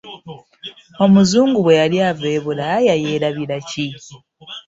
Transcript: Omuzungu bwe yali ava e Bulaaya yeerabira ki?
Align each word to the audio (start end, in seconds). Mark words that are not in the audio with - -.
Omuzungu 1.03 1.59
bwe 1.61 1.77
yali 1.81 1.97
ava 2.09 2.27
e 2.37 2.39
Bulaaya 2.43 2.93
yeerabira 3.03 3.57
ki? 3.69 3.87